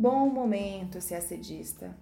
Bom 0.00 0.28
momento, 0.28 1.00
se 1.00 1.12
assedista. 1.12 1.92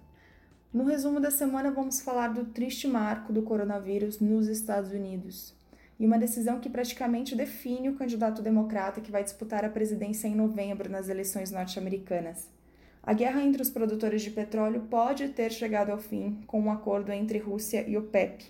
No 0.71 0.83
resumo 0.83 1.19
da 1.19 1.31
semana, 1.31 1.71
vamos 1.71 1.99
falar 1.99 2.27
do 2.27 2.45
triste 2.45 2.87
marco 2.87 3.33
do 3.33 3.41
coronavírus 3.41 4.19
nos 4.19 4.47
Estados 4.47 4.91
Unidos 4.91 5.55
e 5.99 6.05
uma 6.05 6.19
decisão 6.19 6.59
que 6.59 6.69
praticamente 6.69 7.35
define 7.35 7.89
o 7.89 7.95
candidato 7.95 8.39
democrata 8.43 9.01
que 9.01 9.11
vai 9.11 9.23
disputar 9.23 9.65
a 9.65 9.69
presidência 9.69 10.27
em 10.27 10.35
novembro 10.35 10.91
nas 10.91 11.09
eleições 11.09 11.49
norte-americanas. 11.49 12.47
A 13.01 13.13
guerra 13.13 13.41
entre 13.41 13.63
os 13.63 13.71
produtores 13.71 14.21
de 14.21 14.29
petróleo 14.29 14.85
pode 14.91 15.29
ter 15.29 15.51
chegado 15.51 15.89
ao 15.89 15.97
fim 15.97 16.39
com 16.45 16.61
um 16.61 16.71
acordo 16.71 17.11
entre 17.11 17.39
Rússia 17.39 17.83
e 17.89 17.97
OPEP. 17.97 18.45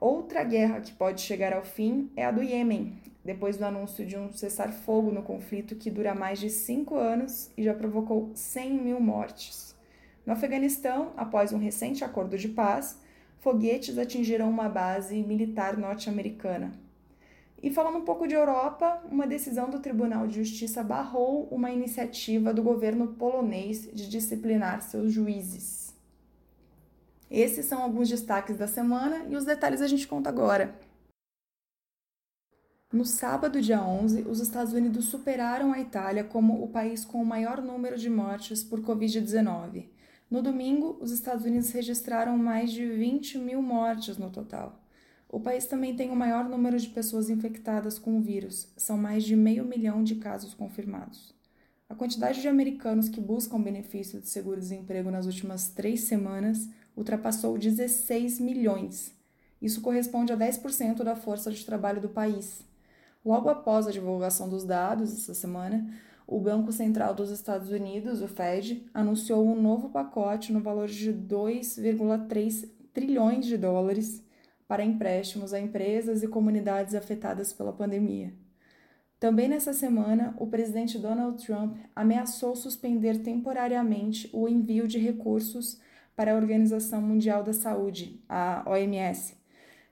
Outra 0.00 0.44
guerra 0.44 0.80
que 0.80 0.92
pode 0.92 1.20
chegar 1.20 1.52
ao 1.52 1.64
fim 1.64 2.12
é 2.14 2.24
a 2.24 2.30
do 2.30 2.44
Iêmen, 2.44 2.96
depois 3.28 3.58
do 3.58 3.64
anúncio 3.66 4.06
de 4.06 4.16
um 4.16 4.32
cessar-fogo 4.32 5.12
no 5.12 5.22
conflito 5.22 5.76
que 5.76 5.90
dura 5.90 6.14
mais 6.14 6.38
de 6.38 6.48
cinco 6.48 6.94
anos 6.96 7.50
e 7.58 7.62
já 7.62 7.74
provocou 7.74 8.30
100 8.34 8.72
mil 8.82 8.98
mortes. 8.98 9.76
No 10.24 10.32
Afeganistão, 10.32 11.12
após 11.14 11.52
um 11.52 11.58
recente 11.58 12.02
acordo 12.02 12.38
de 12.38 12.48
paz, 12.48 12.98
foguetes 13.40 13.98
atingiram 13.98 14.48
uma 14.48 14.66
base 14.66 15.22
militar 15.22 15.76
norte-americana. 15.76 16.72
E 17.62 17.70
falando 17.70 17.98
um 17.98 18.04
pouco 18.06 18.26
de 18.26 18.34
Europa, 18.34 19.02
uma 19.12 19.26
decisão 19.26 19.68
do 19.68 19.80
Tribunal 19.80 20.26
de 20.26 20.42
Justiça 20.42 20.82
barrou 20.82 21.48
uma 21.50 21.70
iniciativa 21.70 22.54
do 22.54 22.62
governo 22.62 23.08
polonês 23.08 23.90
de 23.92 24.08
disciplinar 24.08 24.80
seus 24.80 25.12
juízes. 25.12 25.94
Esses 27.30 27.66
são 27.66 27.82
alguns 27.82 28.08
destaques 28.08 28.56
da 28.56 28.66
semana 28.66 29.26
e 29.28 29.36
os 29.36 29.44
detalhes 29.44 29.82
a 29.82 29.86
gente 29.86 30.08
conta 30.08 30.30
agora. 30.30 30.87
No 32.90 33.04
sábado, 33.04 33.60
dia 33.60 33.82
11, 33.82 34.22
os 34.22 34.40
Estados 34.40 34.72
Unidos 34.72 35.04
superaram 35.04 35.74
a 35.74 35.78
Itália 35.78 36.24
como 36.24 36.64
o 36.64 36.68
país 36.68 37.04
com 37.04 37.20
o 37.20 37.26
maior 37.26 37.60
número 37.60 37.98
de 37.98 38.08
mortes 38.08 38.64
por 38.64 38.80
Covid-19. 38.80 39.84
No 40.30 40.40
domingo, 40.40 40.96
os 40.98 41.10
Estados 41.10 41.44
Unidos 41.44 41.70
registraram 41.70 42.38
mais 42.38 42.72
de 42.72 42.86
20 42.86 43.36
mil 43.36 43.60
mortes 43.60 44.16
no 44.16 44.30
total. 44.30 44.82
O 45.28 45.38
país 45.38 45.66
também 45.66 45.94
tem 45.94 46.08
o 46.08 46.16
maior 46.16 46.48
número 46.48 46.78
de 46.78 46.88
pessoas 46.88 47.28
infectadas 47.28 47.98
com 47.98 48.16
o 48.16 48.22
vírus, 48.22 48.72
são 48.74 48.96
mais 48.96 49.22
de 49.22 49.36
meio 49.36 49.66
milhão 49.66 50.02
de 50.02 50.14
casos 50.14 50.54
confirmados. 50.54 51.34
A 51.90 51.94
quantidade 51.94 52.40
de 52.40 52.48
americanos 52.48 53.10
que 53.10 53.20
buscam 53.20 53.60
benefício 53.60 54.18
de 54.18 54.30
seguro-desemprego 54.30 55.10
nas 55.10 55.26
últimas 55.26 55.68
três 55.68 56.04
semanas 56.04 56.66
ultrapassou 56.96 57.58
16 57.58 58.40
milhões. 58.40 59.12
Isso 59.60 59.82
corresponde 59.82 60.32
a 60.32 60.38
10% 60.38 61.04
da 61.04 61.14
força 61.14 61.50
de 61.50 61.66
trabalho 61.66 62.00
do 62.00 62.08
país. 62.08 62.66
Logo 63.28 63.50
após 63.50 63.86
a 63.86 63.90
divulgação 63.90 64.48
dos 64.48 64.64
dados 64.64 65.12
essa 65.12 65.34
semana, 65.34 65.86
o 66.26 66.40
Banco 66.40 66.72
Central 66.72 67.14
dos 67.14 67.28
Estados 67.28 67.68
Unidos, 67.68 68.22
o 68.22 68.26
Fed, 68.26 68.88
anunciou 68.94 69.46
um 69.46 69.60
novo 69.60 69.90
pacote 69.90 70.50
no 70.50 70.62
valor 70.62 70.88
de 70.88 71.12
2,3 71.12 72.70
trilhões 72.90 73.44
de 73.44 73.58
dólares 73.58 74.24
para 74.66 74.82
empréstimos 74.82 75.52
a 75.52 75.60
empresas 75.60 76.22
e 76.22 76.26
comunidades 76.26 76.94
afetadas 76.94 77.52
pela 77.52 77.70
pandemia. 77.70 78.32
Também 79.20 79.46
nessa 79.46 79.74
semana, 79.74 80.34
o 80.38 80.46
presidente 80.46 80.98
Donald 80.98 81.44
Trump 81.44 81.76
ameaçou 81.94 82.56
suspender 82.56 83.18
temporariamente 83.18 84.30
o 84.32 84.48
envio 84.48 84.88
de 84.88 84.98
recursos 84.98 85.78
para 86.16 86.32
a 86.32 86.36
Organização 86.36 87.02
Mundial 87.02 87.42
da 87.42 87.52
Saúde, 87.52 88.24
a 88.26 88.64
OMS. 88.66 89.37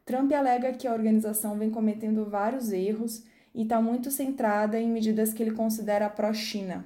Trump 0.06 0.32
alega 0.32 0.72
que 0.72 0.86
a 0.86 0.92
organização 0.92 1.58
vem 1.58 1.68
cometendo 1.68 2.24
vários 2.24 2.70
erros 2.70 3.24
e 3.52 3.62
está 3.62 3.82
muito 3.82 4.08
centrada 4.08 4.78
em 4.78 4.88
medidas 4.88 5.32
que 5.32 5.42
ele 5.42 5.50
considera 5.50 6.08
pró-China. 6.08 6.84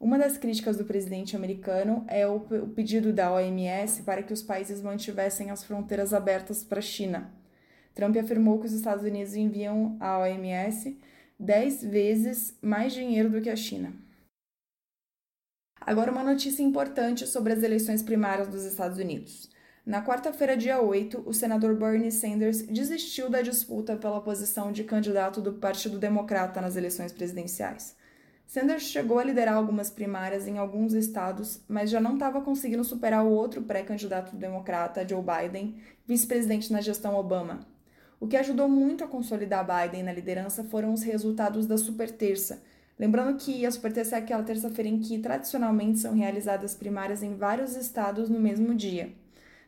Uma 0.00 0.18
das 0.18 0.38
críticas 0.38 0.78
do 0.78 0.84
presidente 0.84 1.36
americano 1.36 2.06
é 2.08 2.26
o, 2.26 2.40
pedido 2.74 3.12
da 3.12 3.30
OMS 3.30 4.02
para 4.02 4.22
que 4.22 4.32
os 4.32 4.42
países 4.42 4.80
mantivessem 4.80 5.50
as 5.50 5.62
fronteiras 5.62 6.14
abertas 6.14 6.64
para 6.64 6.78
a 6.78 6.82
China. 6.82 7.30
Trump 7.94 8.16
afirmou 8.16 8.58
que 8.58 8.66
os 8.66 8.72
Estados 8.72 9.04
Unidos 9.04 9.34
enviam 9.34 9.98
à 10.00 10.18
OMS 10.20 10.98
10 11.38 11.84
vezes 11.84 12.56
mais 12.62 12.94
dinheiro 12.94 13.28
do 13.28 13.42
que 13.42 13.50
a 13.50 13.56
China. 13.56 13.92
Agora, 15.78 16.10
uma 16.10 16.24
notícia 16.24 16.62
importante 16.62 17.26
sobre 17.26 17.52
as 17.52 17.62
eleições 17.62 18.02
primárias 18.02 18.48
dos 18.48 18.64
Estados 18.64 18.98
Unidos. 18.98 19.52
Na 19.86 20.02
quarta-feira, 20.02 20.56
dia 20.56 20.80
8, 20.80 21.24
o 21.26 21.34
senador 21.34 21.76
Bernie 21.76 22.10
Sanders 22.10 22.62
desistiu 22.62 23.28
da 23.28 23.42
disputa 23.42 23.94
pela 23.96 24.18
posição 24.18 24.72
de 24.72 24.82
candidato 24.82 25.42
do 25.42 25.52
Partido 25.52 25.98
Democrata 25.98 26.58
nas 26.58 26.74
eleições 26.74 27.12
presidenciais. 27.12 27.94
Sanders 28.46 28.84
chegou 28.84 29.18
a 29.18 29.24
liderar 29.24 29.54
algumas 29.54 29.90
primárias 29.90 30.48
em 30.48 30.56
alguns 30.56 30.94
estados, 30.94 31.60
mas 31.68 31.90
já 31.90 32.00
não 32.00 32.14
estava 32.14 32.40
conseguindo 32.40 32.82
superar 32.82 33.26
o 33.26 33.30
outro 33.30 33.60
pré-candidato 33.60 34.34
democrata, 34.34 35.06
Joe 35.06 35.22
Biden, 35.22 35.76
vice-presidente 36.06 36.72
na 36.72 36.80
gestão 36.80 37.14
Obama. 37.14 37.60
O 38.18 38.26
que 38.26 38.38
ajudou 38.38 38.66
muito 38.66 39.04
a 39.04 39.06
consolidar 39.06 39.66
Biden 39.66 40.02
na 40.02 40.14
liderança 40.14 40.64
foram 40.64 40.94
os 40.94 41.02
resultados 41.02 41.66
da 41.66 41.76
Super 41.76 42.10
Terça. 42.10 42.62
Lembrando 42.98 43.36
que 43.36 43.66
a 43.66 43.70
Super 43.70 43.92
Terça 43.92 44.16
é 44.16 44.20
aquela 44.20 44.44
terça-feira 44.44 44.88
em 44.88 44.98
que 44.98 45.18
tradicionalmente 45.18 45.98
são 45.98 46.14
realizadas 46.14 46.74
primárias 46.74 47.22
em 47.22 47.36
vários 47.36 47.76
estados 47.76 48.30
no 48.30 48.40
mesmo 48.40 48.74
dia. 48.74 49.12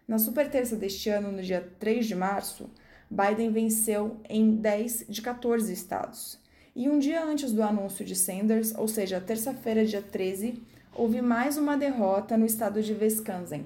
Na 0.09 0.19
Super 0.21 0.49
Terça 0.49 0.77
deste 0.77 1.09
ano, 1.09 1.33
no 1.33 1.43
dia 1.43 1.69
3 1.81 2.06
de 2.06 2.15
março, 2.15 2.71
Biden 3.11 3.50
venceu 3.50 4.21
em 4.28 4.55
10 4.55 5.06
de 5.09 5.21
14 5.21 5.72
estados. 5.72 6.39
E 6.77 6.89
um 6.89 6.97
dia 6.97 7.25
antes 7.25 7.50
do 7.50 7.61
anúncio 7.61 8.05
de 8.05 8.15
Sanders, 8.15 8.72
ou 8.77 8.87
seja, 8.87 9.21
terça-feira, 9.21 9.84
dia 9.84 10.00
13, 10.00 10.62
houve 10.94 11.21
mais 11.21 11.59
uma 11.59 11.77
derrota 11.77 12.37
no 12.37 12.47
estado 12.47 12.81
de 12.81 12.93
Wisconsin. 12.93 13.65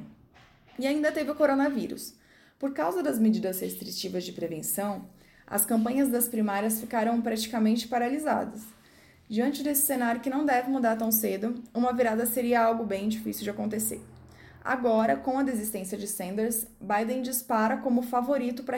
E 0.78 0.87
ainda 0.87 1.12
teve 1.12 1.31
o 1.31 1.34
coronavírus. 1.34 2.15
Por 2.59 2.72
causa 2.72 3.03
das 3.03 3.19
medidas 3.19 3.61
restritivas 3.61 4.25
de 4.25 4.33
prevenção, 4.33 5.05
as 5.47 5.67
campanhas 5.67 6.09
das 6.09 6.27
primárias 6.27 6.81
ficaram 6.81 7.21
praticamente 7.21 7.87
paralisadas. 7.87 8.62
Diante 9.28 9.62
desse 9.62 9.83
cenário 9.83 10.22
que 10.22 10.31
não 10.31 10.47
deve 10.47 10.71
mudar 10.71 10.97
tão 10.97 11.12
cedo, 11.12 11.62
uma 11.75 11.93
virada 11.93 12.25
seria 12.25 12.62
algo 12.62 12.84
bem 12.84 13.11
difícil 13.11 13.45
de 13.45 13.51
acontecer. 13.51 14.01
Agora, 14.62 15.16
com 15.16 15.38
a 15.38 15.43
desistência 15.43 15.97
de 15.97 16.06
Sanders, 16.06 16.66
Biden 16.81 17.22
dispara 17.22 17.78
como 17.78 18.03
favorito 18.03 18.62
para 18.62 18.76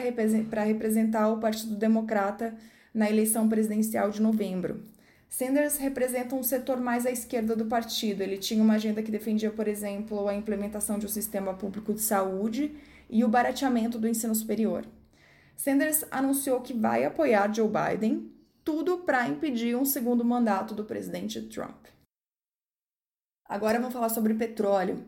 representar 0.63 1.29
o 1.29 1.39
Partido 1.39 1.75
Democrata 1.75 2.55
na 2.93 3.09
eleição 3.09 3.49
presidencial 3.49 4.09
de 4.09 4.21
novembro. 4.21 4.81
Sanders 5.27 5.77
representa 5.77 6.35
um 6.35 6.43
setor 6.43 6.79
mais 6.79 7.05
à 7.05 7.11
esquerda 7.11 7.55
do 7.55 7.65
partido. 7.65 8.21
Ele 8.21 8.37
tinha 8.37 8.63
uma 8.63 8.75
agenda 8.75 9.01
que 9.01 9.11
defendia, 9.11 9.51
por 9.51 9.67
exemplo, 9.67 10.27
a 10.27 10.35
implementação 10.35 10.99
de 10.99 11.07
um 11.07 11.09
sistema 11.09 11.53
público 11.53 11.93
de 11.93 12.01
saúde 12.01 12.75
e 13.09 13.23
o 13.23 13.27
barateamento 13.27 13.97
do 13.97 14.07
ensino 14.07 14.35
superior. 14.35 14.85
Sanders 15.55 16.05
anunciou 16.11 16.61
que 16.61 16.73
vai 16.73 17.03
apoiar 17.03 17.53
Joe 17.53 17.67
Biden, 17.67 18.31
tudo 18.63 18.99
para 18.99 19.27
impedir 19.27 19.75
um 19.75 19.85
segundo 19.85 20.23
mandato 20.23 20.73
do 20.73 20.85
presidente 20.85 21.41
Trump. 21.41 21.87
Agora 23.45 23.79
vamos 23.79 23.93
falar 23.93 24.09
sobre 24.09 24.33
petróleo. 24.35 25.03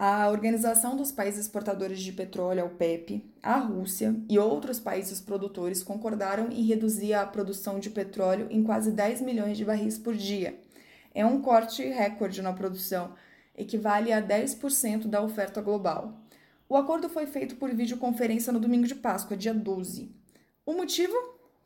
A 0.00 0.28
Organização 0.28 0.96
dos 0.96 1.10
Países 1.10 1.40
Exportadores 1.40 1.98
de 1.98 2.12
Petróleo, 2.12 2.62
a 2.62 2.66
OPEP, 2.66 3.28
a 3.42 3.56
Rússia 3.56 4.14
e 4.28 4.38
outros 4.38 4.78
países 4.78 5.20
produtores 5.20 5.82
concordaram 5.82 6.52
em 6.52 6.62
reduzir 6.62 7.14
a 7.14 7.26
produção 7.26 7.80
de 7.80 7.90
petróleo 7.90 8.46
em 8.48 8.62
quase 8.62 8.92
10 8.92 9.22
milhões 9.22 9.58
de 9.58 9.64
barris 9.64 9.98
por 9.98 10.14
dia. 10.14 10.56
É 11.12 11.26
um 11.26 11.42
corte 11.42 11.82
recorde 11.82 12.40
na 12.40 12.52
produção, 12.52 13.12
equivale 13.56 14.12
a 14.12 14.22
10% 14.22 15.08
da 15.08 15.20
oferta 15.20 15.60
global. 15.60 16.14
O 16.68 16.76
acordo 16.76 17.08
foi 17.08 17.26
feito 17.26 17.56
por 17.56 17.74
videoconferência 17.74 18.52
no 18.52 18.60
domingo 18.60 18.86
de 18.86 18.94
Páscoa, 18.94 19.36
dia 19.36 19.52
12. 19.52 20.14
O 20.64 20.74
motivo? 20.74 21.16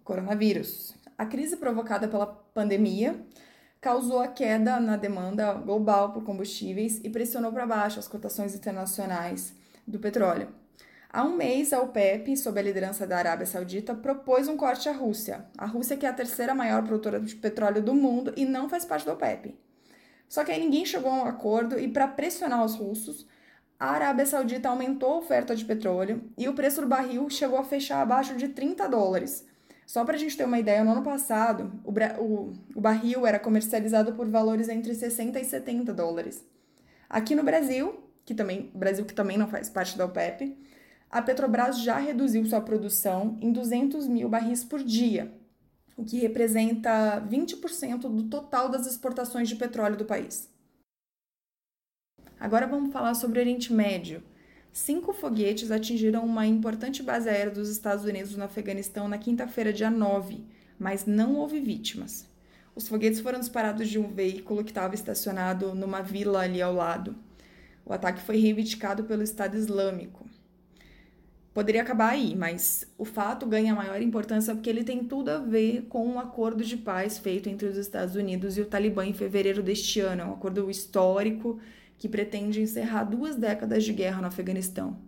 Coronavírus. 0.03 0.95
A 1.19 1.27
crise 1.27 1.59
provocada 1.59 2.09
pela 2.09 2.27
pandemia 2.27 3.15
causou 3.83 4.21
a 4.21 4.29
queda 4.29 4.79
na 4.79 4.97
demanda 4.97 5.55
global 5.55 6.13
por 6.13 6.23
combustíveis 6.23 7.01
e 7.03 7.11
pressionou 7.11 7.51
para 7.53 7.67
baixo 7.67 7.99
as 7.99 8.07
cotações 8.07 8.55
internacionais 8.55 9.53
do 9.85 9.99
petróleo. 9.99 10.49
Há 11.13 11.25
um 11.25 11.37
mês, 11.37 11.73
a 11.73 11.81
OPEP, 11.81 12.37
sob 12.37 12.61
a 12.61 12.63
liderança 12.63 13.07
da 13.09 13.19
Arábia 13.19 13.45
Saudita, 13.45 13.93
propôs 13.93 14.47
um 14.47 14.57
corte 14.57 14.89
à 14.89 14.93
Rússia. 14.93 15.45
A 15.59 15.67
Rússia, 15.67 15.97
que 15.97 16.07
é 16.07 16.09
a 16.09 16.13
terceira 16.13 16.55
maior 16.55 16.85
produtora 16.85 17.19
de 17.19 17.35
petróleo 17.35 17.83
do 17.83 17.93
mundo 17.93 18.33
e 18.37 18.47
não 18.47 18.69
faz 18.69 18.85
parte 18.85 19.05
da 19.05 19.15
OPEP. 19.15 19.59
Só 20.29 20.45
que 20.45 20.53
aí 20.53 20.61
ninguém 20.61 20.87
chegou 20.87 21.11
a 21.11 21.17
um 21.17 21.25
acordo 21.25 21.77
e, 21.77 21.89
para 21.89 22.07
pressionar 22.07 22.65
os 22.65 22.77
russos, 22.77 23.27
a 23.81 23.91
Arábia 23.91 24.25
Saudita 24.25 24.69
aumentou 24.69 25.15
a 25.15 25.19
oferta 25.19 25.57
de 25.57 25.65
petróleo 25.65 26.23
e 26.39 26.49
o 26.49 26.55
preço 26.55 26.81
do 26.81 26.87
barril 26.87 27.29
chegou 27.29 27.59
a 27.59 27.65
fechar 27.65 28.01
abaixo 28.01 28.37
de 28.37 28.49
30 28.49 28.89
dólares. 28.89 29.45
Só 29.93 30.07
para 30.07 30.17
a 30.17 30.19
gente 30.19 30.35
ter 30.39 30.47
uma 30.47 30.59
ideia, 30.59 30.83
no 30.83 30.93
ano 30.93 31.03
passado, 31.03 31.71
o, 31.85 31.93
o, 32.19 32.53
o 32.75 32.81
barril 32.81 33.27
era 33.27 33.39
comercializado 33.39 34.15
por 34.15 34.27
valores 34.27 34.71
entre 34.71 34.95
60 34.95 35.39
e 35.39 35.45
70 35.45 35.93
dólares. 35.93 36.43
Aqui 37.11 37.35
no 37.35 37.43
Brasil, 37.43 38.03
que 38.25 38.35
também, 38.35 38.71
Brasil 38.75 39.05
que 39.05 39.13
também 39.13 39.37
não 39.37 39.47
faz 39.47 39.69
parte 39.69 39.99
da 39.99 40.07
OPEP, 40.07 40.57
a 41.11 41.21
Petrobras 41.21 41.79
já 41.79 41.99
reduziu 41.99 42.43
sua 42.47 42.63
produção 42.63 43.37
em 43.43 43.53
200 43.53 44.09
mil 44.09 44.31
barris 44.31 44.65
por 44.65 44.83
dia, 44.83 45.31
o 45.95 46.03
que 46.03 46.19
representa 46.19 47.21
20% 47.29 47.99
do 47.99 48.31
total 48.31 48.71
das 48.71 48.87
exportações 48.87 49.47
de 49.47 49.57
petróleo 49.57 49.99
do 49.99 50.07
país. 50.07 50.49
Agora 52.41 52.67
vamos 52.67 52.95
falar 52.95 53.13
sobre 53.13 53.41
o 53.41 53.43
Oriente 53.43 53.71
Médio. 53.75 54.23
Cinco 54.73 55.13
foguetes 55.13 55.71
atingiram 55.71 56.25
uma 56.25 56.47
importante 56.47 57.03
base 57.03 57.29
aérea 57.29 57.53
dos 57.53 57.69
Estados 57.69 58.07
Unidos 58.07 58.35
no 58.35 58.45
Afeganistão 58.45 59.07
na 59.07 59.19
quinta-feira, 59.19 59.71
dia 59.71 59.91
9, 59.91 60.43
mas 60.79 61.05
não 61.05 61.37
houve 61.37 61.61
vítimas. 61.61 62.27
Os 62.75 62.89
foguetes 62.89 63.21
foram 63.21 63.39
disparados 63.39 63.87
de 63.87 63.99
um 63.99 64.09
veículo 64.09 64.65
que 64.65 64.71
estava 64.71 64.95
estacionado 64.95 65.75
numa 65.75 66.01
vila 66.01 66.41
ali 66.41 66.63
ao 66.63 66.73
lado. 66.73 67.15
O 67.85 67.93
ataque 67.93 68.23
foi 68.23 68.39
reivindicado 68.39 69.05
pelo 69.05 69.23
Estado 69.23 69.59
Islâmico. 69.59 70.27
Poderia 71.53 71.83
acabar 71.83 72.13
aí, 72.13 72.35
mas 72.35 72.91
o 72.97 73.05
fato 73.05 73.45
ganha 73.45 73.75
maior 73.75 74.01
importância 74.01 74.55
porque 74.55 74.71
ele 74.71 74.85
tem 74.85 75.05
tudo 75.05 75.29
a 75.29 75.39
ver 75.39 75.83
com 75.91 76.07
um 76.07 76.19
acordo 76.19 76.65
de 76.65 76.79
paz 76.79 77.19
feito 77.19 77.47
entre 77.47 77.69
os 77.69 77.77
Estados 77.77 78.17
Unidos 78.17 78.57
e 78.57 78.63
o 78.63 78.67
Talibã 78.67 79.05
em 79.05 79.13
fevereiro 79.13 79.63
deste 79.63 80.01
ano. 80.01 80.23
É 80.23 80.25
um 80.25 80.33
acordo 80.33 80.71
histórico 80.71 81.61
que 82.03 82.09
pretende 82.09 82.61
encerrar 82.61 83.05
duas 83.05 83.37
décadas 83.37 83.85
de 83.85 83.93
guerra 83.93 84.21
no 84.21 84.27
Afeganistão. 84.27 84.99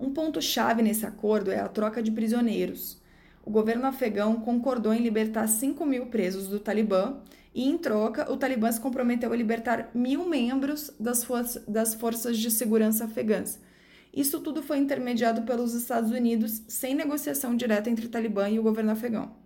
Um 0.00 0.12
ponto-chave 0.12 0.82
nesse 0.82 1.06
acordo 1.06 1.52
é 1.52 1.60
a 1.60 1.68
troca 1.68 2.02
de 2.02 2.10
prisioneiros. 2.10 3.00
O 3.44 3.52
governo 3.52 3.86
afegão 3.86 4.40
concordou 4.40 4.92
em 4.92 5.00
libertar 5.00 5.46
5 5.46 5.86
mil 5.86 6.06
presos 6.06 6.48
do 6.48 6.58
Talibã 6.58 7.20
e, 7.54 7.68
em 7.68 7.78
troca, 7.78 8.28
o 8.32 8.36
Talibã 8.36 8.72
se 8.72 8.80
comprometeu 8.80 9.32
a 9.32 9.36
libertar 9.36 9.92
mil 9.94 10.28
membros 10.28 10.92
das, 10.98 11.22
for 11.22 11.44
das 11.68 11.94
forças 11.94 12.36
de 12.36 12.50
segurança 12.50 13.04
afegãs 13.04 13.60
isso 14.12 14.40
tudo 14.40 14.60
foi 14.60 14.78
intermediado 14.78 15.42
pelos 15.42 15.72
Estados 15.72 16.10
Unidos 16.10 16.62
sem 16.66 16.96
negociação 16.96 17.54
direta 17.54 17.88
entre 17.88 18.06
o 18.06 18.08
Talibã 18.08 18.48
e 18.48 18.58
o 18.58 18.62
governo 18.62 18.90
afegão. 18.90 19.36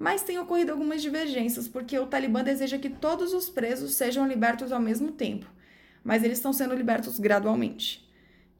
Mas 0.00 0.22
tem 0.22 0.38
ocorrido 0.38 0.72
algumas 0.72 1.02
divergências, 1.02 1.68
porque 1.68 1.98
o 1.98 2.06
Talibã 2.06 2.42
deseja 2.42 2.78
que 2.78 2.88
todos 2.88 3.34
os 3.34 3.50
presos 3.50 3.92
sejam 3.92 4.26
libertos 4.26 4.72
ao 4.72 4.80
mesmo 4.80 5.12
tempo, 5.12 5.44
mas 6.02 6.24
eles 6.24 6.38
estão 6.38 6.54
sendo 6.54 6.74
libertos 6.74 7.18
gradualmente. 7.18 8.10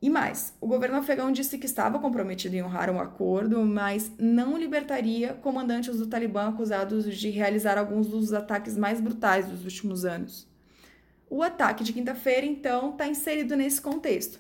E 0.03 0.11
mais, 0.11 0.55
o 0.61 0.67
governo 0.67 0.99
afegão 0.99 1.33
disse 1.33 1.57
que 1.57 1.65
estava 1.65 1.99
comprometido 1.99 2.57
em 2.57 2.63
honrar 2.63 2.91
um 2.91 3.01
acordo, 3.01 3.65
mas 3.65 4.13
não 4.19 4.59
libertaria 4.59 5.33
comandantes 5.33 5.97
do 5.97 6.07
Talibã 6.07 6.47
acusados 6.47 7.07
de 7.17 7.31
realizar 7.31 7.79
alguns 7.79 8.09
dos 8.09 8.35
ataques 8.35 8.77
mais 8.77 9.01
brutais 9.01 9.47
dos 9.47 9.65
últimos 9.65 10.05
anos. 10.05 10.47
O 11.31 11.43
ataque 11.43 11.83
de 11.83 11.95
quinta-feira, 11.95 12.45
então, 12.45 12.91
está 12.91 13.09
inserido 13.09 13.57
nesse 13.57 13.81
contexto 13.81 14.39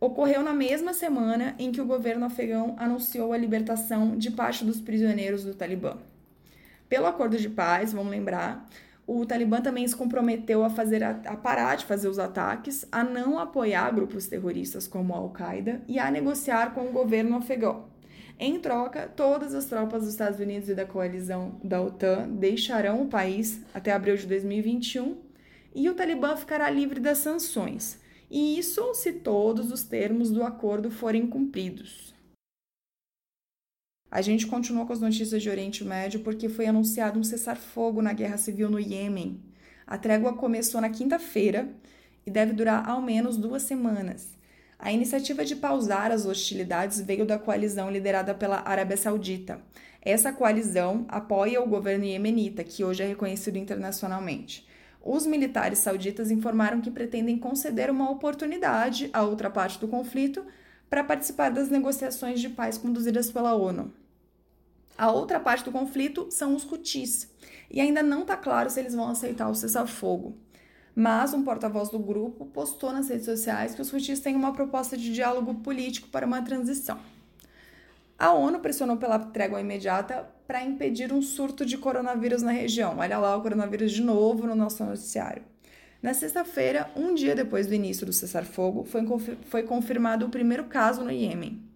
ocorreu 0.00 0.44
na 0.44 0.54
mesma 0.54 0.94
semana 0.94 1.56
em 1.58 1.72
que 1.72 1.80
o 1.80 1.84
governo 1.84 2.24
afegão 2.24 2.76
anunciou 2.78 3.32
a 3.32 3.36
libertação 3.36 4.16
de 4.16 4.30
parte 4.30 4.64
dos 4.64 4.80
prisioneiros 4.80 5.42
do 5.42 5.54
Talibã. 5.54 5.96
Pelo 6.88 7.06
acordo 7.06 7.36
de 7.36 7.48
paz, 7.48 7.92
vamos 7.92 8.10
lembrar, 8.10 8.66
o 9.06 9.24
Talibã 9.24 9.60
também 9.60 9.88
se 9.88 9.96
comprometeu 9.96 10.64
a, 10.64 10.70
fazer, 10.70 11.02
a, 11.02 11.10
a 11.26 11.36
parar 11.36 11.76
de 11.76 11.86
fazer 11.86 12.08
os 12.08 12.18
ataques, 12.18 12.86
a 12.92 13.02
não 13.02 13.38
apoiar 13.38 13.90
grupos 13.94 14.26
terroristas 14.26 14.86
como 14.86 15.14
a 15.14 15.18
Al-Qaeda 15.18 15.82
e 15.88 15.98
a 15.98 16.10
negociar 16.10 16.74
com 16.74 16.86
o 16.86 16.92
governo 16.92 17.36
afegão. 17.36 17.86
Em 18.38 18.60
troca, 18.60 19.08
todas 19.08 19.54
as 19.54 19.64
tropas 19.64 20.02
dos 20.02 20.12
Estados 20.12 20.38
Unidos 20.38 20.68
e 20.68 20.74
da 20.74 20.86
coalizão 20.86 21.58
da 21.64 21.80
OTAN 21.80 22.28
deixarão 22.28 23.02
o 23.02 23.08
país 23.08 23.62
até 23.74 23.92
abril 23.92 24.16
de 24.16 24.26
2021 24.26 25.16
e 25.74 25.88
o 25.88 25.94
Talibã 25.94 26.36
ficará 26.36 26.70
livre 26.70 27.00
das 27.00 27.18
sanções 27.18 27.98
e 28.30 28.58
isso 28.58 28.94
se 28.94 29.14
todos 29.14 29.72
os 29.72 29.82
termos 29.82 30.30
do 30.30 30.44
acordo 30.44 30.90
forem 30.90 31.26
cumpridos. 31.26 32.14
A 34.10 34.22
gente 34.22 34.46
continua 34.46 34.86
com 34.86 34.92
as 34.92 35.00
notícias 35.00 35.42
de 35.42 35.50
Oriente 35.50 35.84
Médio 35.84 36.20
porque 36.20 36.48
foi 36.48 36.66
anunciado 36.66 37.20
um 37.20 37.24
cessar-fogo 37.24 38.00
na 38.00 38.14
guerra 38.14 38.38
civil 38.38 38.70
no 38.70 38.80
Iêmen. 38.80 39.38
A 39.86 39.98
trégua 39.98 40.32
começou 40.32 40.80
na 40.80 40.88
quinta-feira 40.88 41.68
e 42.26 42.30
deve 42.30 42.54
durar 42.54 42.88
ao 42.88 43.02
menos 43.02 43.36
duas 43.36 43.62
semanas. 43.62 44.36
A 44.78 44.90
iniciativa 44.90 45.44
de 45.44 45.56
pausar 45.56 46.10
as 46.10 46.24
hostilidades 46.24 47.00
veio 47.00 47.26
da 47.26 47.38
coalizão 47.38 47.90
liderada 47.90 48.34
pela 48.34 48.62
Arábia 48.66 48.96
Saudita. 48.96 49.60
Essa 50.00 50.32
coalizão 50.32 51.04
apoia 51.08 51.60
o 51.60 51.68
governo 51.68 52.04
iemenita, 52.04 52.64
que 52.64 52.84
hoje 52.84 53.02
é 53.02 53.06
reconhecido 53.06 53.56
internacionalmente. 53.56 54.66
Os 55.02 55.26
militares 55.26 55.80
sauditas 55.80 56.30
informaram 56.30 56.80
que 56.80 56.90
pretendem 56.90 57.38
conceder 57.38 57.90
uma 57.90 58.10
oportunidade 58.10 59.10
à 59.12 59.22
outra 59.22 59.50
parte 59.50 59.78
do 59.78 59.88
conflito 59.88 60.44
para 60.88 61.04
participar 61.04 61.50
das 61.50 61.68
negociações 61.68 62.40
de 62.40 62.48
paz 62.48 62.78
conduzidas 62.78 63.30
pela 63.30 63.54
ONU. 63.54 63.92
A 64.98 65.12
outra 65.12 65.38
parte 65.38 65.64
do 65.64 65.70
conflito 65.70 66.26
são 66.28 66.56
os 66.56 66.70
Houthis, 66.70 67.30
e 67.70 67.80
ainda 67.80 68.02
não 68.02 68.22
está 68.22 68.36
claro 68.36 68.68
se 68.68 68.80
eles 68.80 68.96
vão 68.96 69.08
aceitar 69.08 69.48
o 69.48 69.54
cessar-fogo. 69.54 70.36
Mas 70.92 71.32
um 71.32 71.44
porta-voz 71.44 71.88
do 71.88 72.00
grupo 72.00 72.46
postou 72.46 72.92
nas 72.92 73.08
redes 73.08 73.24
sociais 73.24 73.76
que 73.76 73.80
os 73.80 73.92
Houthis 73.92 74.18
têm 74.18 74.34
uma 74.34 74.52
proposta 74.52 74.96
de 74.96 75.14
diálogo 75.14 75.54
político 75.54 76.08
para 76.08 76.26
uma 76.26 76.42
transição. 76.42 76.98
A 78.18 78.32
ONU 78.32 78.58
pressionou 78.58 78.96
pela 78.96 79.20
trégua 79.20 79.60
imediata 79.60 80.28
para 80.48 80.64
impedir 80.64 81.12
um 81.12 81.22
surto 81.22 81.64
de 81.64 81.78
coronavírus 81.78 82.42
na 82.42 82.50
região. 82.50 82.98
Olha 82.98 83.18
lá 83.18 83.36
o 83.36 83.42
coronavírus 83.42 83.92
de 83.92 84.02
novo 84.02 84.48
no 84.48 84.56
nosso 84.56 84.84
noticiário. 84.84 85.44
Na 86.02 86.12
sexta-feira, 86.12 86.90
um 86.96 87.14
dia 87.14 87.36
depois 87.36 87.68
do 87.68 87.74
início 87.74 88.04
do 88.04 88.12
cessar-fogo, 88.12 88.82
foi, 88.82 89.06
foi 89.44 89.62
confirmado 89.62 90.26
o 90.26 90.30
primeiro 90.30 90.64
caso 90.64 91.04
no 91.04 91.12
Iêmen. 91.12 91.67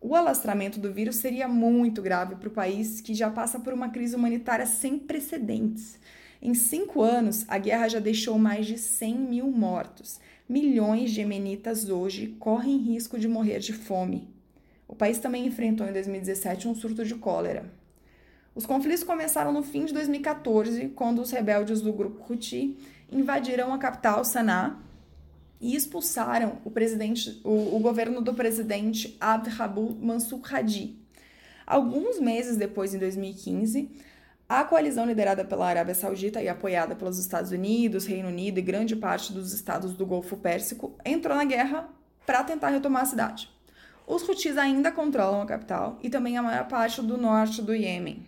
O 0.00 0.14
alastramento 0.14 0.78
do 0.78 0.92
vírus 0.92 1.16
seria 1.16 1.48
muito 1.48 2.02
grave 2.02 2.36
para 2.36 2.48
o 2.48 2.52
país, 2.52 3.00
que 3.00 3.14
já 3.14 3.30
passa 3.30 3.58
por 3.58 3.72
uma 3.72 3.88
crise 3.88 4.14
humanitária 4.14 4.66
sem 4.66 4.98
precedentes. 4.98 5.98
Em 6.40 6.54
cinco 6.54 7.00
anos, 7.00 7.44
a 7.48 7.58
guerra 7.58 7.88
já 7.88 7.98
deixou 7.98 8.38
mais 8.38 8.66
de 8.66 8.78
100 8.78 9.18
mil 9.18 9.50
mortos. 9.50 10.20
Milhões 10.48 11.10
de 11.10 11.20
yemenitas 11.20 11.88
hoje 11.88 12.36
correm 12.38 12.76
risco 12.76 13.18
de 13.18 13.26
morrer 13.26 13.58
de 13.58 13.72
fome. 13.72 14.28
O 14.86 14.94
país 14.94 15.18
também 15.18 15.46
enfrentou 15.46 15.86
em 15.86 15.92
2017 15.92 16.68
um 16.68 16.74
surto 16.74 17.04
de 17.04 17.14
cólera. 17.14 17.72
Os 18.54 18.64
conflitos 18.64 19.02
começaram 19.02 19.52
no 19.52 19.62
fim 19.62 19.84
de 19.84 19.92
2014, 19.92 20.88
quando 20.88 21.20
os 21.20 21.30
rebeldes 21.30 21.80
do 21.80 21.92
grupo 21.92 22.24
Houthi 22.28 22.78
invadiram 23.10 23.72
a 23.72 23.78
capital 23.78 24.24
Sanaa 24.24 24.78
e 25.60 25.74
expulsaram 25.74 26.58
o, 26.64 26.70
presidente, 26.70 27.40
o, 27.44 27.76
o 27.76 27.78
governo 27.80 28.20
do 28.20 28.34
presidente 28.34 29.16
Abd 29.20 29.50
Mansur 30.00 30.40
Hadi. 30.52 30.98
Alguns 31.66 32.20
meses 32.20 32.56
depois, 32.56 32.94
em 32.94 32.98
2015, 32.98 33.90
a 34.48 34.62
coalizão 34.62 35.04
liderada 35.04 35.44
pela 35.44 35.66
Arábia 35.66 35.94
Saudita 35.94 36.40
e 36.40 36.48
apoiada 36.48 36.94
pelos 36.94 37.18
Estados 37.18 37.50
Unidos, 37.50 38.06
Reino 38.06 38.28
Unido 38.28 38.58
e 38.58 38.62
grande 38.62 38.94
parte 38.94 39.32
dos 39.32 39.52
estados 39.52 39.94
do 39.94 40.06
Golfo 40.06 40.36
Pérsico 40.36 40.94
entrou 41.04 41.36
na 41.36 41.44
guerra 41.44 41.88
para 42.24 42.44
tentar 42.44 42.68
retomar 42.68 43.02
a 43.02 43.06
cidade. 43.06 43.50
Os 44.06 44.22
Houthis 44.22 44.56
ainda 44.56 44.92
controlam 44.92 45.42
a 45.42 45.46
capital 45.46 45.98
e 46.00 46.08
também 46.08 46.38
a 46.38 46.42
maior 46.42 46.68
parte 46.68 47.02
do 47.02 47.16
norte 47.16 47.60
do 47.60 47.74
Iêmen. 47.74 48.24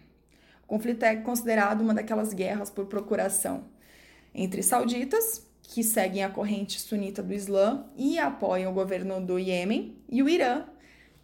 O 0.64 0.67
conflito 0.67 1.05
é 1.05 1.14
considerado 1.14 1.83
uma 1.83 1.95
daquelas 1.95 2.35
guerras 2.35 2.69
por 2.69 2.87
procuração 2.87 3.64
entre 4.35 4.61
sauditas, 4.62 5.48
que 5.69 5.85
seguem 5.85 6.25
a 6.25 6.31
corrente 6.31 6.81
sunita 6.81 7.23
do 7.23 7.33
Islã 7.33 7.85
e 7.97 8.19
apoiam 8.19 8.73
o 8.73 8.75
governo 8.75 9.21
do 9.21 9.39
Iêmen, 9.39 9.97
e 10.09 10.23
o 10.23 10.29
Irã, 10.29 10.65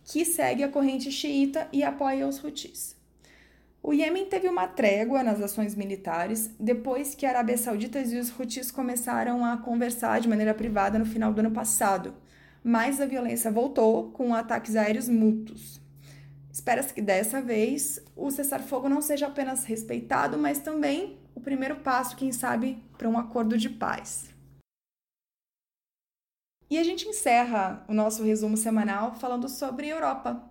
que 0.05 0.25
segue 0.25 0.63
a 0.63 0.69
corrente 0.69 1.11
xiita 1.11 1.67
e 1.73 1.83
apoia 1.83 2.29
os 2.29 2.43
Houthis. 2.43 2.95
O 3.83 3.93
Iêmen 3.93 4.27
teve 4.27 4.49
uma 4.49 4.69
trégua 4.69 5.23
nas 5.23 5.41
ações 5.41 5.75
militares 5.75 6.51
depois 6.61 7.15
que 7.15 7.27
a 7.27 7.31
Arábia 7.31 7.59
Saudita 7.59 7.99
e 8.01 8.19
os 8.19 8.39
Houthis 8.39 8.71
começaram 8.71 9.45
a 9.45 9.57
conversar 9.57 10.21
de 10.21 10.29
maneira 10.29 10.55
privada 10.55 10.99
no 10.99 11.07
final 11.07 11.33
do 11.33 11.41
ano 11.41 11.51
passado 11.51 12.15
mas 12.65 12.99
a 12.99 13.05
violência 13.05 13.51
voltou 13.51 14.11
com 14.13 14.35
ataques 14.35 14.75
aéreos 14.75 15.07
mútuos. 15.07 15.79
Espera-se 16.51 16.95
que 16.95 17.03
dessa 17.03 17.43
vez 17.43 18.01
o 18.17 18.31
cessar-fogo 18.31 18.89
não 18.89 19.03
seja 19.03 19.27
apenas 19.27 19.65
respeitado, 19.65 20.39
mas 20.39 20.61
também 20.61 21.19
o 21.35 21.41
primeiro 21.41 21.77
passo, 21.77 22.17
quem 22.17 22.33
sabe, 22.33 22.83
para 22.97 23.09
um 23.09 23.19
acordo 23.19 23.59
de 23.59 23.69
paz. 23.69 24.34
E 26.75 26.79
a 26.79 26.83
gente 26.83 27.07
encerra 27.07 27.85
o 27.87 27.95
nosso 27.95 28.25
resumo 28.25 28.57
semanal 28.57 29.15
falando 29.15 29.49
sobre 29.49 29.87
Europa. 29.87 30.43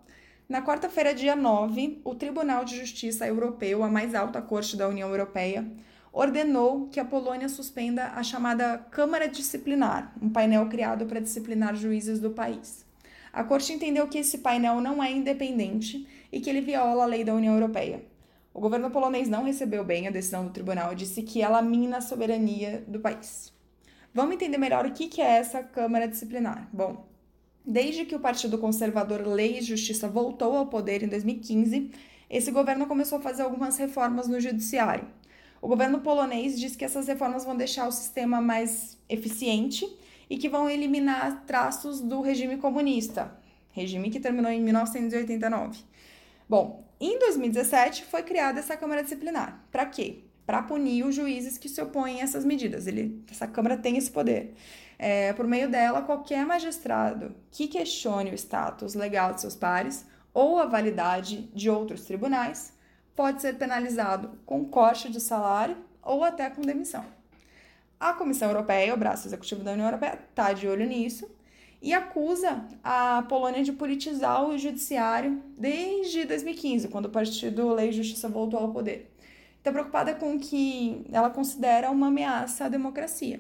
Na 0.48 0.62
quarta-feira, 0.62 1.14
dia 1.14 1.36
9, 1.36 2.00
o 2.06 2.16
Tribunal 2.16 2.64
de 2.64 2.80
Justiça 2.80 3.28
Europeu, 3.28 3.84
a 3.84 3.90
mais 3.90 4.16
alta 4.16 4.42
corte 4.42 4.78
da 4.78 4.88
União 4.88 5.10
Europeia, 5.10 5.70
ordenou 6.14 6.88
que 6.88 6.98
a 6.98 7.04
Polônia 7.04 7.50
suspenda 7.50 8.06
a 8.16 8.24
chamada 8.24 8.78
Câmara 8.90 9.28
Disciplinar, 9.28 10.14
um 10.22 10.30
painel 10.30 10.66
criado 10.70 11.06
para 11.06 11.20
disciplinar 11.20 11.76
juízes 11.76 12.22
do 12.22 12.32
país. 12.32 12.86
A 13.34 13.44
corte 13.44 13.74
entendeu 13.74 14.08
que 14.08 14.20
esse 14.20 14.38
painel 14.38 14.80
não 14.80 15.04
é 15.04 15.12
independente 15.12 16.08
e 16.32 16.40
que 16.40 16.50
ele 16.50 16.62
viola 16.62 17.04
a 17.04 17.06
lei 17.06 17.26
da 17.26 17.36
União 17.36 17.54
Europeia. 17.54 18.02
O 18.54 18.62
governo 18.62 18.90
polonês 18.90 19.28
não 19.28 19.44
recebeu 19.44 19.84
bem 19.84 20.08
a 20.08 20.12
decisão 20.12 20.46
do 20.46 20.54
tribunal 20.54 20.94
e 20.94 20.96
disse 20.96 21.22
que 21.22 21.42
ela 21.42 21.62
mina 21.62 21.98
a 21.98 22.02
soberania 22.02 22.82
do 22.88 23.02
país. 23.02 23.53
Vamos 24.14 24.36
entender 24.36 24.60
melhor 24.60 24.86
o 24.86 24.92
que 24.92 25.20
é 25.20 25.38
essa 25.38 25.64
Câmara 25.64 26.08
Disciplinar. 26.08 26.70
Bom, 26.72 27.08
desde 27.66 28.06
que 28.06 28.16
o 28.16 28.20
Partido 28.20 28.60
Conservador 28.60 29.26
Lei 29.28 29.58
e 29.58 29.62
Justiça 29.62 30.08
voltou 30.08 30.56
ao 30.56 30.68
poder 30.68 31.02
em 31.02 31.08
2015, 31.08 31.90
esse 32.30 32.52
governo 32.52 32.86
começou 32.86 33.18
a 33.18 33.22
fazer 33.22 33.42
algumas 33.42 33.76
reformas 33.78 34.28
no 34.28 34.40
judiciário. 34.40 35.08
O 35.60 35.68
governo 35.68 36.02
polonês 36.02 36.60
diz 36.60 36.76
que 36.76 36.86
essas 36.86 37.08
reformas 37.08 37.44
vão 37.44 37.58
deixar 37.58 37.88
o 37.88 37.92
sistema 37.92 38.40
mais 38.40 39.00
eficiente 39.10 39.84
e 40.30 40.38
que 40.38 40.48
vão 40.48 40.70
eliminar 40.70 41.44
traços 41.48 42.00
do 42.00 42.22
regime 42.22 42.58
comunista, 42.58 43.36
regime 43.72 44.12
que 44.12 44.20
terminou 44.20 44.52
em 44.52 44.62
1989. 44.62 45.80
Bom, 46.48 46.86
em 47.00 47.18
2017 47.18 48.06
foi 48.06 48.22
criada 48.22 48.60
essa 48.60 48.78
Câmara 48.78 49.02
Disciplinar. 49.02 49.66
Para 49.72 49.88
quê? 49.88 50.24
Para 50.46 50.62
punir 50.62 51.06
os 51.06 51.16
juízes 51.16 51.58
que 51.58 51.70
se 51.70 51.82
opõem 51.82 52.20
a 52.20 52.24
essas 52.24 52.44
medidas. 52.44 52.86
Ele, 52.88 53.24
essa 53.32 53.48
Câmara 53.48 53.78
tem 53.78 53.98
esse 53.98 54.12
poder. 54.12 54.54
É, 55.00 55.34
por 55.34 55.48
meio 55.48 55.70
dela, 55.70 56.02
qualquer 56.02 56.46
magistrado 56.46 57.36
que 57.52 57.68
questione 57.68 58.32
o 58.32 58.34
status 58.34 58.94
legal 58.94 59.34
de 59.34 59.42
seus 59.42 59.56
pares 59.56 60.06
ou 60.34 60.60
a 60.60 60.66
validade 60.66 61.50
de 61.54 61.70
outros 61.70 62.06
tribunais 62.06 62.74
pode 63.16 63.42
ser 63.42 63.56
penalizado 63.56 64.32
com 64.46 64.66
corte 64.66 65.10
de 65.10 65.20
salário 65.20 65.78
ou 66.02 66.24
até 66.24 66.50
com 66.50 66.62
demissão. 66.62 67.06
A 68.00 68.14
Comissão 68.14 68.50
Europeia, 68.50 68.94
o 68.94 68.98
braço 68.98 69.28
executivo 69.28 69.64
da 69.64 69.72
União 69.72 69.88
Europeia, 69.88 70.20
está 70.30 70.52
de 70.52 70.68
olho 70.68 70.86
nisso 70.86 71.30
e 71.82 71.94
acusa 71.94 72.66
a 72.84 73.24
Polônia 73.30 73.64
de 73.64 73.72
politizar 73.72 74.44
o 74.46 74.58
judiciário 74.58 75.42
desde 75.58 76.26
2015, 76.26 76.88
quando 76.88 77.06
o 77.06 77.10
Partido 77.10 77.74
Lei 77.74 77.90
e 77.90 77.94
Justiça 77.94 78.28
voltou 78.28 78.60
ao 78.60 78.72
poder. 78.72 79.13
Está 79.64 79.72
preocupada 79.72 80.14
com 80.14 80.36
o 80.36 80.40
que 80.40 81.06
ela 81.10 81.30
considera 81.30 81.90
uma 81.90 82.08
ameaça 82.08 82.66
à 82.66 82.70
democracia. 82.70 83.40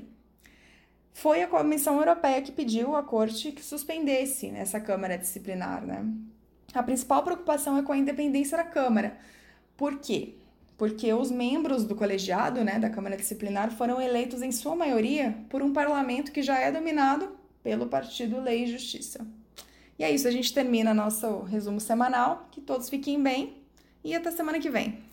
Foi 1.11 1.43
a 1.43 1.47
Comissão 1.47 1.97
Europeia 1.97 2.41
que 2.41 2.51
pediu 2.51 2.95
à 2.95 3.03
Corte 3.03 3.51
que 3.51 3.61
suspendesse 3.61 4.47
essa 4.51 4.79
Câmara 4.79 5.17
Disciplinar. 5.17 5.85
Né? 5.85 6.05
A 6.73 6.81
principal 6.81 7.23
preocupação 7.23 7.77
é 7.77 7.83
com 7.83 7.91
a 7.91 7.97
independência 7.97 8.57
da 8.57 8.63
Câmara. 8.63 9.17
Por 9.75 9.99
quê? 9.99 10.35
porque 10.77 11.13
os 11.13 11.29
membros 11.29 11.85
do 11.85 11.95
colegiado, 11.95 12.63
né, 12.63 12.79
da 12.79 12.89
Câmara 12.89 13.15
Disciplinar, 13.15 13.71
foram 13.71 14.01
eleitos 14.01 14.41
em 14.41 14.51
sua 14.51 14.75
maioria 14.75 15.37
por 15.47 15.61
um 15.61 15.71
parlamento 15.71 16.31
que 16.31 16.41
já 16.41 16.57
é 16.57 16.71
dominado 16.71 17.29
pelo 17.61 17.85
Partido 17.87 18.41
Lei 18.41 18.63
e 18.63 18.67
Justiça. 18.67 19.25
E 19.97 20.03
é 20.03 20.11
isso, 20.11 20.27
a 20.27 20.31
gente 20.31 20.53
termina 20.53 20.93
nosso 20.93 21.41
resumo 21.43 21.79
semanal. 21.79 22.47
Que 22.51 22.59
todos 22.59 22.89
fiquem 22.89 23.21
bem 23.21 23.63
e 24.03 24.15
até 24.15 24.31
semana 24.31 24.59
que 24.59 24.69
vem. 24.69 25.12